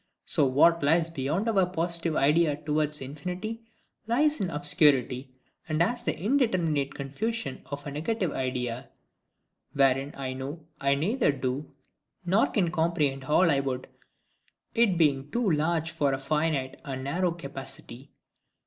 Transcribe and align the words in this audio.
So 0.25 0.47
that 0.47 0.55
what 0.55 0.81
lies 0.83 1.11
beyond 1.11 1.47
our 1.47 1.67
positive 1.67 2.15
idea 2.15 2.55
TOWARDS 2.55 3.01
infinity, 3.01 3.61
lies 4.07 4.41
in 4.41 4.49
obscurity, 4.49 5.29
and 5.69 5.79
has 5.79 6.01
the 6.01 6.17
indeterminate 6.19 6.95
confusion 6.95 7.61
of 7.67 7.85
a 7.85 7.91
negative 7.91 8.31
idea, 8.31 8.89
wherein 9.73 10.11
I 10.17 10.33
know 10.33 10.65
I 10.79 10.95
neither 10.95 11.31
do 11.31 11.71
nor 12.25 12.47
can 12.47 12.71
comprehend 12.71 13.25
all 13.25 13.51
I 13.51 13.59
would, 13.59 13.89
it 14.73 14.97
being 14.97 15.29
too 15.29 15.51
large 15.51 15.91
for 15.91 16.13
a 16.13 16.17
finite 16.17 16.81
and 16.83 17.03
narrow 17.03 17.31
capacity. 17.31 18.09